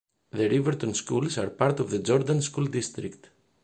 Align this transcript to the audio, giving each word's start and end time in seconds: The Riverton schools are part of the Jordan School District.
The 0.31 0.47
Riverton 0.49 0.95
schools 0.95 1.37
are 1.37 1.51
part 1.51 1.79
of 1.79 1.91
the 1.91 1.99
Jordan 1.99 2.41
School 2.41 2.65
District. 2.65 3.29